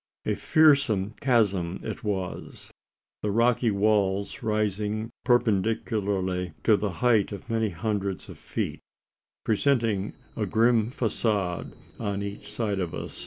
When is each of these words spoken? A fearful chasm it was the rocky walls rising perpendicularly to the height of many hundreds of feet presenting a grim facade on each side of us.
A 0.25 0.33
fearful 0.33 1.11
chasm 1.21 1.79
it 1.83 2.03
was 2.03 2.71
the 3.21 3.29
rocky 3.29 3.69
walls 3.69 4.41
rising 4.41 5.11
perpendicularly 5.23 6.53
to 6.63 6.75
the 6.75 6.89
height 7.05 7.31
of 7.31 7.51
many 7.51 7.69
hundreds 7.69 8.27
of 8.27 8.39
feet 8.39 8.79
presenting 9.45 10.15
a 10.35 10.47
grim 10.47 10.89
facade 10.89 11.73
on 11.99 12.23
each 12.23 12.51
side 12.51 12.79
of 12.79 12.95
us. 12.95 13.19